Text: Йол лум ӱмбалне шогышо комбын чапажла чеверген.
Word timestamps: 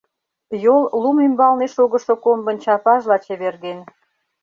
Йол 0.63 0.81
лум 1.01 1.17
ӱмбалне 1.25 1.67
шогышо 1.75 2.15
комбын 2.23 2.57
чапажла 2.63 3.17
чеверген. 3.25 3.79